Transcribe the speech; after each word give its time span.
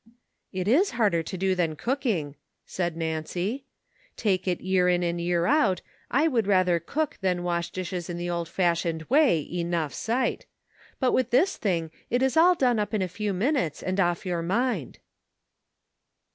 *'It 0.51 0.67
is 0.67 0.89
harder 0.97 1.21
to 1.21 1.37
do 1.37 1.53
than 1.53 1.75
cooking," 1.75 2.35
said 2.65 2.97
Nancy. 2.97 3.65
"Take 4.17 4.47
it 4.47 4.59
year 4.59 4.89
in 4.89 5.03
and 5.03 5.21
year 5.21 5.45
out 5.45 5.83
I 6.09 6.27
would 6.27 6.47
rather 6.47 6.79
cook 6.79 7.19
than 7.21 7.43
wash 7.43 7.69
dishes 7.69 8.09
in 8.09 8.17
the 8.17 8.27
old 8.27 8.49
fashioned 8.49 9.03
way, 9.11 9.41
enough 9.53 9.93
sight; 9.93 10.47
but 10.99 11.11
with 11.11 11.29
this 11.29 11.55
thing 11.55 11.91
it 12.09 12.23
is 12.23 12.35
all 12.35 12.55
done 12.55 12.79
up 12.79 12.95
in 12.95 13.03
a 13.03 13.07
few 13.07 13.31
minutes 13.31 13.83
and 13.83 13.99
off 13.99 14.25
your 14.25 14.41
mind." 14.41 14.97